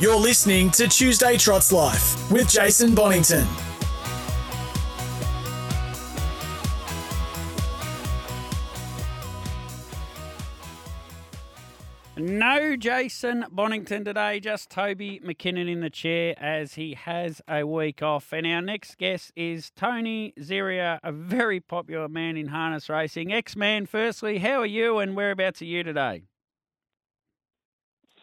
[0.00, 3.46] You're listening to Tuesday Trots Life with Jason Bonnington.
[12.16, 18.02] No Jason Bonnington today, just Toby McKinnon in the chair as he has a week
[18.02, 18.32] off.
[18.32, 23.34] And our next guest is Tony Xiriha, a very popular man in harness racing.
[23.34, 26.22] X Man, firstly, how are you and whereabouts are you today?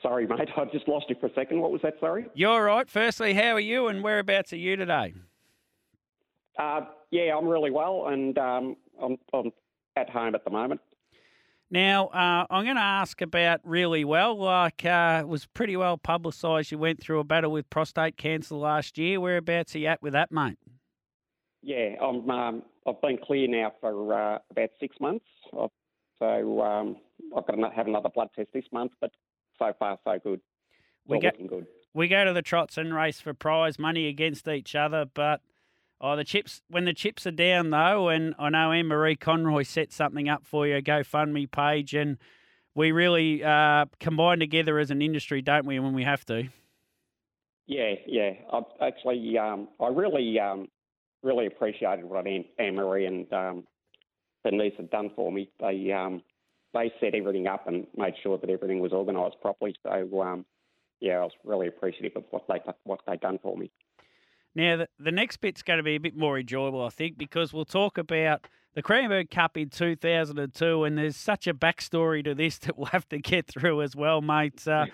[0.02, 1.60] Sorry, mate, I just lost you for a second.
[1.60, 2.28] What was that, sorry?
[2.34, 2.90] You're right.
[2.90, 5.14] Firstly, how are you and whereabouts are you today?
[6.58, 6.82] Uh,
[7.12, 9.52] yeah, I'm really well and um, I'm, I'm
[9.96, 10.82] at home at the moment.
[11.70, 14.38] Now, uh, I'm going to ask about really well.
[14.38, 16.72] Like, uh, it was pretty well publicised.
[16.72, 19.20] You went through a battle with prostate cancer last year.
[19.20, 20.58] Whereabouts are you at with that, mate?
[21.62, 25.26] Yeah, I'm, um, I've been clear now for uh, about six months.
[25.60, 25.70] I've,
[26.20, 26.96] so um,
[27.36, 29.12] I've got to have another blood test this month, but
[29.60, 30.42] so far so good.
[31.06, 31.68] We All go, good.
[31.94, 35.42] we go to the trots and race for prize money against each other, but
[36.02, 39.64] oh, the chips when the chips are down though, and I know Anne Marie Conroy
[39.64, 42.18] set something up for you, a GoFundMe page, and
[42.76, 45.80] we really uh, combine together as an industry, don't we?
[45.80, 46.50] When we have to.
[47.66, 48.32] Yeah, yeah.
[48.52, 50.68] I actually, um, I really, um,
[51.22, 53.64] really appreciated what Anne, Anne Marie and um,
[54.46, 55.50] Denise had done for me.
[55.60, 56.22] They, um,
[56.78, 59.76] they set everything up and made sure that everything was organised properly.
[59.84, 60.46] So, um,
[61.00, 63.72] yeah, I was really appreciative of what they what they done for me.
[64.56, 67.54] Now, the, the next bit's going to be a bit more enjoyable, I think, because
[67.54, 72.58] we'll talk about the Cranbourne Cup in 2002, and there's such a backstory to this
[72.60, 74.68] that we'll have to get through as well, mate.
[74.68, 74.86] Uh,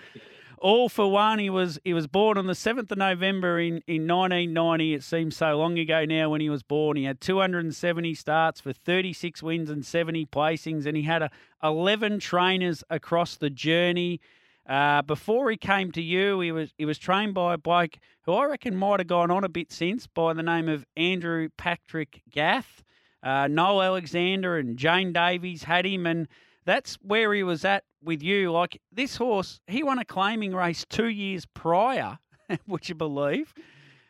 [0.58, 4.06] all for one, he was he was born on the 7th of November in, in
[4.06, 4.94] 1990.
[4.94, 6.96] It seems so long ago now when he was born.
[6.96, 11.30] He had 270 starts for 36 wins and 70 placings, and he had a,
[11.62, 14.20] 11 trainers across the journey.
[14.66, 18.32] Uh, before he came to you, he was he was trained by a bloke who
[18.32, 22.22] I reckon might have gone on a bit since by the name of Andrew Patrick
[22.30, 22.82] Gath.
[23.22, 26.28] Uh, Noel Alexander and Jane Davies had him, and
[26.64, 28.52] that's where he was at with you.
[28.52, 32.18] Like this horse, he won a claiming race two years prior,
[32.66, 33.52] would you believe?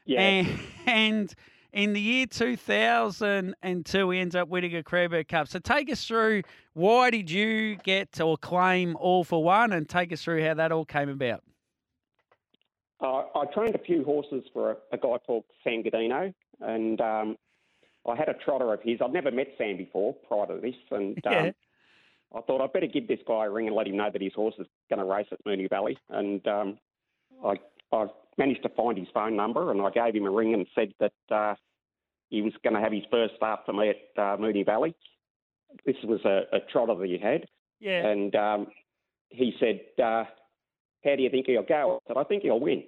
[0.07, 0.21] Yeah.
[0.21, 1.35] And, and
[1.73, 5.49] in the year 2002, he ends up winning a Cranbourne Cup.
[5.49, 6.43] So take us through
[6.75, 10.73] why did you get or claim all for one and take us through how that
[10.73, 11.43] all came about.
[13.01, 17.37] Uh, I trained a few horses for a, a guy called Sam Godino, and um,
[18.09, 19.01] I had a trotter of his.
[19.05, 21.51] I'd never met Sam before prior to this, and um, Yeah.
[22.37, 24.35] I thought I'd better give this guy a ring and let him know that his
[24.35, 25.97] horse is going to race at Moonee Valley.
[26.11, 26.79] And um,
[27.45, 27.55] I,
[27.93, 28.07] I
[28.37, 31.13] managed to find his phone number, and I gave him a ring and said that
[31.35, 31.55] uh,
[32.31, 34.95] he was going to have his first start for me at uh, Moonee Valley.
[35.87, 37.47] This was a, a trotter that he had,
[37.81, 38.07] Yeah.
[38.07, 38.67] and um,
[39.31, 40.25] he said, uh,
[41.05, 42.85] "How do you think he'll go?" I said, "I think he'll win."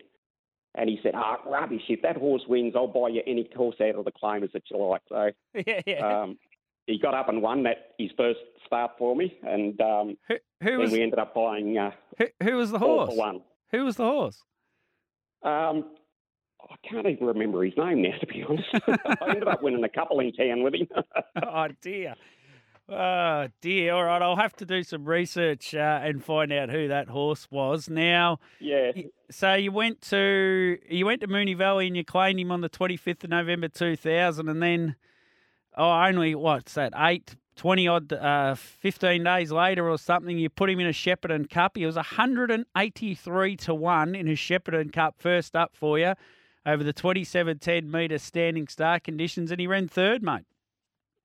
[0.77, 1.83] And he said, "Ah, rubbish!
[1.89, 4.77] If that horse wins, I'll buy you any horse out of the claimers that you
[4.79, 5.31] like." So
[5.67, 6.23] yeah, yeah.
[6.23, 6.39] um,
[6.87, 10.71] he got up and won that his first start for me, and um, who, who
[10.71, 13.15] then was we ended up buying uh, who, who was the horse?
[13.15, 13.43] one.
[13.73, 14.43] Who was the horse?
[15.43, 15.85] Um,
[16.71, 18.69] I can't even remember his name now, to be honest.
[19.07, 20.89] I ended up winning a couple in town with him.
[21.43, 22.15] oh dear.
[22.89, 23.95] Oh dear.
[23.95, 27.49] All right, I'll have to do some research uh, and find out who that horse
[27.51, 27.89] was.
[27.89, 28.93] Now, yeah,
[29.31, 32.69] so you went to you went to Moonee Valley and you claimed him on the
[32.69, 34.97] twenty fifth of November two thousand, and then
[35.77, 37.37] oh, only what's that eight.
[37.57, 41.75] 20 odd, uh, 15 days later or something, you put him in a Shepparton Cup.
[41.75, 46.13] He was 183 to 1 in his Shepparton Cup first up for you
[46.67, 50.45] over the 2710 metre standing start conditions, and he ran third, mate.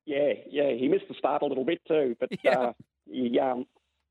[0.06, 0.70] yeah, yeah.
[0.72, 2.58] He missed the start a little bit too, but Yeah.
[2.58, 2.72] uh,
[3.10, 3.66] he, um,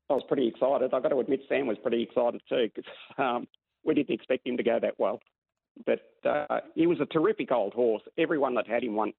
[0.08, 0.94] I was pretty excited.
[0.94, 3.48] I've got to admit, Sam was pretty excited too because um,
[3.84, 5.18] we didn't expect him to go that well.
[5.86, 8.02] But uh, he was a terrific old horse.
[8.18, 9.12] Everyone that had him won,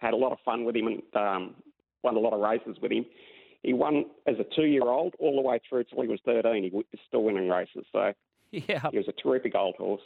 [0.00, 1.54] had a lot of fun with him and um,
[2.02, 3.04] won a lot of races with him.
[3.62, 6.64] He won as a two-year-old all the way through till he was 13.
[6.64, 8.12] He was still winning races, so
[8.50, 10.00] Yeah, he was a terrific old horse.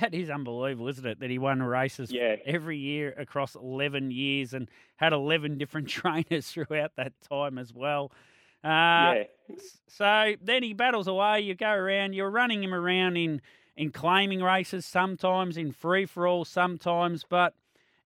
[0.00, 1.20] that is unbelievable, isn't it?
[1.20, 2.36] That he won races Yeah.
[2.44, 8.10] every year across 11 years and had 11 different trainers throughout that time as well.
[8.64, 9.14] Uh,
[9.86, 11.40] So then he battles away.
[11.42, 12.14] You go around.
[12.14, 13.40] You're running him around in
[13.76, 17.54] in claiming races, sometimes in free for all, sometimes, but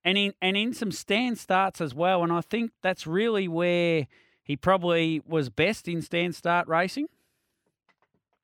[0.05, 2.23] and in and in some stand starts as well.
[2.23, 4.07] And I think that's really where
[4.45, 7.07] he probably was best in stand start racing.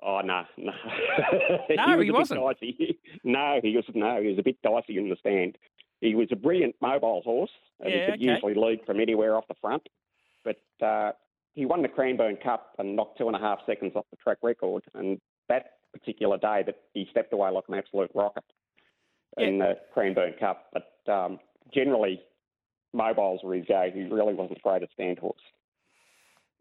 [0.02, 0.72] Oh no, no,
[1.70, 2.40] no, he, he was wasn't.
[2.60, 2.98] Dicey.
[3.24, 5.58] No, he was no, he was a bit dicey in the stand.
[6.00, 7.50] He was a brilliant mobile horse,
[7.80, 8.32] and Yeah, he could okay.
[8.32, 9.82] usually lead from anywhere off the front.
[10.44, 11.12] But uh,
[11.54, 14.38] he won the Cranbourne Cup and knocked two and a half seconds off the track
[14.42, 14.84] record.
[14.94, 18.44] And that particular day, that he stepped away like an absolute rocket
[19.36, 20.66] in the Cranbourne Cup.
[20.72, 21.40] But um,
[21.74, 22.20] generally,
[22.92, 23.90] mobiles were his go.
[23.92, 25.40] He really wasn't great at stand horse.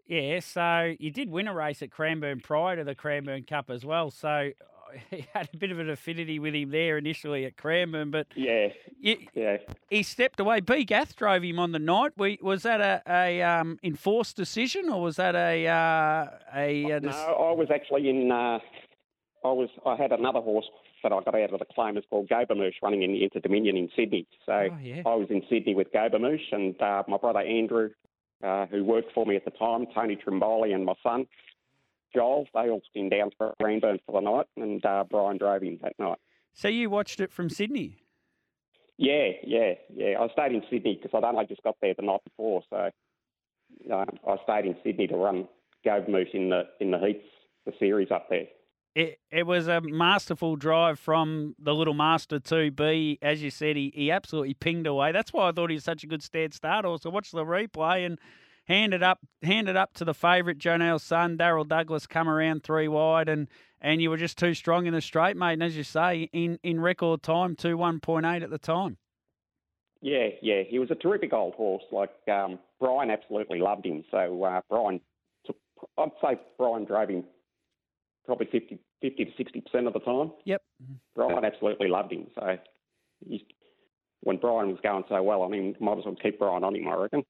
[0.08, 3.84] Yeah, so you did win a race at Cranbourne prior to the Cranbourne Cup as
[3.86, 4.10] well.
[4.10, 4.52] So
[5.12, 8.70] he had a bit of an affinity with him there initially at Cranbourne, but Yeah,
[9.02, 9.58] you, yeah.
[9.90, 10.62] he stepped away.
[10.62, 10.86] B.
[10.86, 12.14] Gath drove him on the night.
[12.16, 17.00] We, was that a, a um, enforced decision or was that a uh, a, a
[17.02, 18.32] No, dec- I was actually in.
[18.32, 18.60] Uh,
[19.44, 19.70] I was.
[19.86, 20.70] I had another horse
[21.04, 23.90] that I got out of the claimers called Gobamoosh running in the Inter Dominion in
[23.96, 24.28] Sydney.
[24.46, 25.04] So Oh, yeah.
[25.06, 27.90] I was in Sydney with Gobamoosh and uh, my brother Andrew,
[28.44, 31.26] uh, who worked for me at the time, Tony Trimboli, and my son
[32.14, 32.48] Joel.
[32.54, 35.94] They all came down to Cranbourne for the night, and uh, Brian drove him that
[36.00, 36.20] night.
[36.54, 37.98] So you watched it from Sydney?
[38.98, 40.16] Yeah, yeah, yeah.
[40.20, 42.90] I stayed in Sydney because I'd only just got there the night before, so
[43.94, 45.48] uh, I stayed in Sydney to run
[45.86, 47.26] Gobamoosh in the in the heats,
[47.66, 48.46] the series up there.
[48.96, 53.20] It, it was a masterful drive from the little master to B.
[53.22, 55.12] As you said, he, he absolutely pinged away.
[55.12, 56.84] That's why I thought he was such a good stand start.
[56.84, 58.18] Also, watch the replay and
[58.66, 63.30] handed up handed up to the favourite, Jonel's son, Daryl Douglas, come around three wide,
[63.30, 63.48] and,
[63.80, 65.54] and you were just too strong in the straight, mate.
[65.54, 68.98] And as you say, in, in record time, two one point eight at the time.
[70.02, 71.84] Yeah, yeah, he was a terrific old horse.
[71.92, 74.04] Like um, Brian absolutely loved him.
[74.12, 75.02] So uh, Brian
[75.46, 75.58] took,
[75.98, 77.26] I'd say Brian drove him
[78.28, 80.32] probably 50, 50 to sixty percent of the time.
[80.46, 80.62] Yep.
[81.16, 82.28] Brian absolutely loved him.
[82.36, 82.58] So
[83.26, 83.48] he,
[84.22, 86.88] when Brian was going so well, I mean, might as well keep Brian on him.
[86.88, 87.24] I reckon.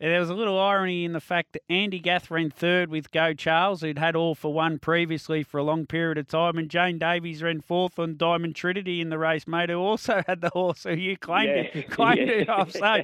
[0.00, 3.34] There was a little irony in the fact that Andy Gath ran third with Go
[3.34, 6.98] Charles, who'd had all for one previously for a long period of time, and Jane
[6.98, 10.84] Davies ran fourth on Diamond Trinity in the race, mate, who also had the horse
[10.84, 12.34] who you claimed Yeah, it, claimed yeah.
[12.34, 12.70] it off.
[12.70, 13.02] So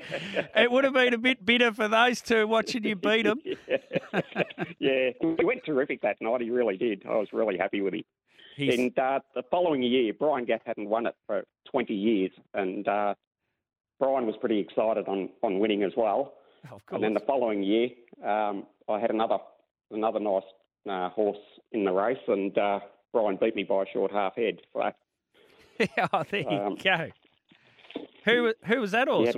[0.55, 3.41] it would have been a bit bitter for those two watching you beat them.
[4.79, 6.43] yeah, he went terrific that night.
[6.43, 7.03] He really did.
[7.09, 8.05] I was really happy with him.
[8.57, 11.43] He's, And uh, the following year, Brian Gath hadn't won it for
[11.73, 13.15] 20 years, and uh,
[13.99, 16.35] Brian was pretty excited on, on winning as well.
[16.73, 17.89] of And then the following year,
[18.25, 19.39] um, I had another
[19.91, 20.43] another nice
[20.89, 21.39] uh, horse
[21.73, 22.81] in the race, and uh,
[23.13, 24.59] Brian beat me by a short half head.
[24.73, 24.81] So
[26.13, 27.09] oh, there you um, go.
[28.25, 29.35] Who who was that horse?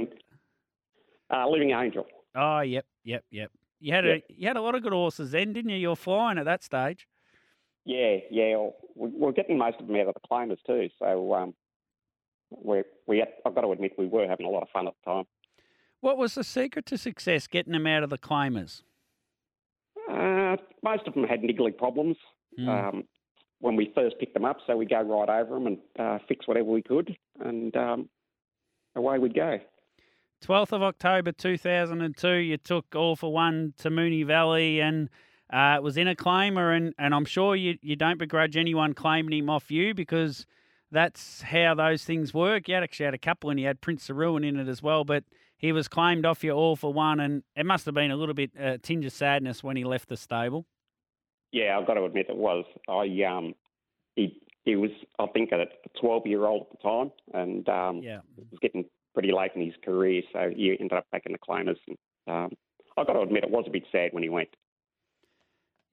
[1.33, 2.07] Uh, Living Angel.
[2.35, 3.51] Oh, yep, yep, yep.
[3.81, 4.23] You had Yep.
[4.29, 5.77] a you had a lot of good horses then, didn't you?
[5.77, 7.07] You were flying at that stage.
[7.85, 8.57] Yeah, yeah.
[8.95, 10.89] we- We're getting most of them out of the claimers too.
[10.99, 11.55] So um,
[12.51, 14.95] we we had, I've got to admit we were having a lot of fun at
[15.05, 15.25] the time.
[16.01, 18.83] What was the secret to success getting them out of the claimers?
[20.11, 22.17] Uh, most of them had niggly problems
[22.57, 22.69] Hmm.
[22.69, 23.05] um,
[23.61, 26.47] when we first picked them up, so we'd go right over them and uh, fix
[26.49, 28.09] whatever we could, and um,
[28.95, 29.59] away we'd go.
[30.45, 35.09] 12th of October 2002, you took all for one to Moonee Valley and
[35.53, 36.77] uh, it was in a claimer.
[36.77, 40.47] And, and I'm sure you, you don't begrudge anyone claiming him off you because
[40.91, 42.69] that's how those things work.
[42.69, 44.83] You had actually had a couple and you had Prince of Ruin in it as
[44.83, 45.25] well, but
[45.59, 47.21] he was claimed off you all for one.
[47.21, 50.09] And it must have been a little bit uh, tinge of sadness when he left
[50.09, 50.67] the stable.
[51.53, 52.65] Yeah, I've got to admit it was.
[52.89, 53.55] I um,
[54.15, 55.67] he he was I think a
[56.01, 58.21] 12 year old at the time, and um, Yeah.
[58.37, 58.85] was getting
[59.15, 61.79] pretty late in his career, so he ended up back in the claimers.
[61.87, 61.97] And,
[62.27, 62.53] um,
[62.99, 64.49] I've got to admit it was a bit sad when he went.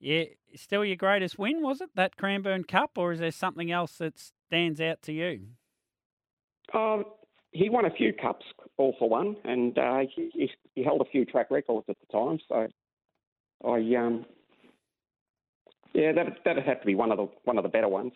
[0.00, 0.24] Yeah.
[0.54, 1.90] Still your greatest win, was it?
[1.94, 2.92] That Cranbourne Cup?
[2.96, 5.40] Or is there something else that stands out to you?
[6.72, 7.04] Um,
[7.52, 8.44] he won a few cups,
[8.78, 12.12] all for one, and uh, he, he, he held a few track records at the
[12.12, 12.38] time.
[12.48, 12.66] So,
[13.64, 14.26] I um,
[15.94, 18.12] yeah, that that'd have to be one of the one of the better ones.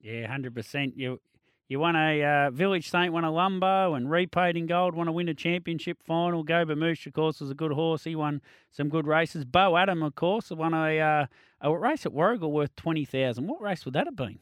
[0.00, 0.96] Yeah, hundred percent.
[0.96, 1.20] You
[1.66, 5.12] you won a uh, Village Saint won a Lumbo and repaid in gold won a
[5.12, 6.44] winter championship final.
[6.44, 8.04] Moosh, of course, was a good horse.
[8.04, 9.44] He won some good races.
[9.44, 11.26] Bo Adam, of course, won a uh,
[11.60, 13.48] a race at Warragul worth twenty thousand.
[13.48, 14.38] What race would that have been?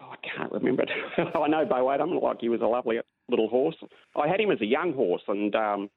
[0.00, 0.90] Oh, I can't remember it.
[1.36, 2.98] I know Bo Adam, like he was a lovely
[3.28, 3.76] little horse.
[4.14, 5.90] I had him as a young horse, and um,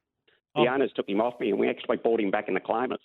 [0.56, 0.68] the Oh.
[0.68, 2.98] owners took him off me, and we actually bought him back in the claimers.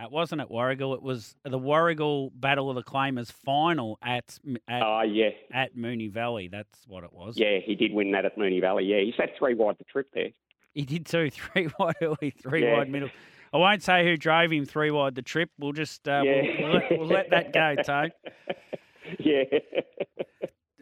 [0.00, 0.94] Uh, it wasn't at Warragul.
[0.94, 6.10] It was the Warragul Battle of the Claimers final at at, Oh, yeah, at Moonee
[6.10, 6.48] Valley.
[6.48, 7.34] That's what it was.
[7.38, 8.84] yeah, he did win that at Moonee Valley.
[8.84, 10.28] Yeah, he sat three wide the trip there.
[10.72, 12.78] He did two, three wide early, three Yeah.
[12.78, 13.10] wide middle.
[13.52, 15.50] I won't say who drove him three wide the trip.
[15.58, 16.40] We'll just uh, Yeah.
[16.60, 18.12] we'll, we'll, let, we'll let that go, Tone.
[19.18, 19.44] yeah.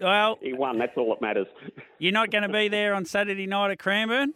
[0.00, 0.78] Well, He won.
[0.78, 1.46] That's all that matters.
[1.98, 4.32] you're not going to be there on Saturday night at Cranbourne.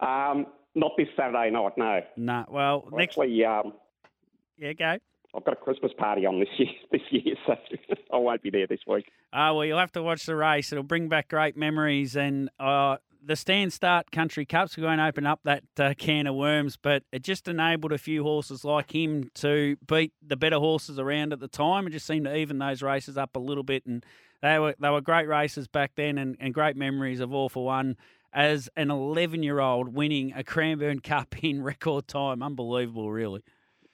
[0.00, 2.00] Um, not this Saturday night, no.
[2.16, 2.44] No.
[2.48, 3.12] Well, next.
[3.18, 3.72] Actually, um,
[4.56, 4.96] Yeah, go.
[5.34, 7.54] I've got a Christmas party on this year, this year, so
[8.12, 9.10] I won't be there this week.
[9.32, 10.72] Ah, well, you'll have to watch the race.
[10.72, 12.16] It'll bring back great memories.
[12.16, 16.34] And uh, the Stand Start Country Cups, we won't open up that uh, can of
[16.34, 20.98] worms, but it just enabled a few horses like him to beat the better horses
[20.98, 21.86] around at the time.
[21.86, 23.84] It just seemed to even those races up a little bit.
[23.86, 24.04] And
[24.42, 27.64] they were they were great races back then and, and great memories of All for
[27.64, 27.96] One
[28.32, 32.42] as an 11 year old winning a Cranbourne Cup in record time.
[32.42, 33.42] Unbelievable, really.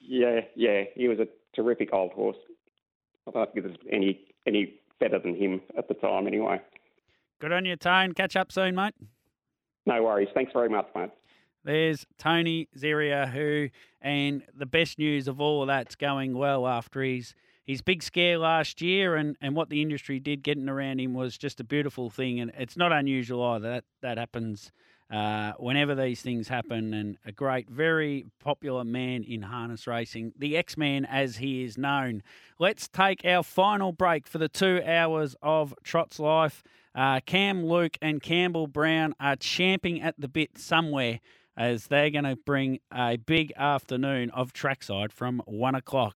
[0.01, 2.37] Yeah, yeah, he was a terrific old horse.
[3.27, 6.61] I don't think there's any any better than him at the time, anyway.
[7.41, 8.13] Good on you, Tone.
[8.13, 8.95] Catch up soon, mate.
[9.87, 10.29] No worries.
[10.35, 11.11] Thanks very much, mate.
[11.65, 17.35] There's Tony Xiriha, who, and the best news of all that's going well after his
[17.65, 21.37] his big scare last year, and, and what the industry did getting around him was
[21.37, 23.69] just a beautiful thing, and it's not unusual either.
[23.69, 24.71] That that happens
[25.11, 30.57] uh, whenever these things happen, and a great, very popular man in harness racing, the
[30.57, 32.23] X Man as he is known.
[32.59, 36.63] Let's take our final break for the two hours of Trot's Life.
[36.95, 41.21] Uh, Cam Luke and Campbell Brown are champing at the bit somewhere
[41.57, 46.15] as they're going to bring a big afternoon of trackside from one o'clock.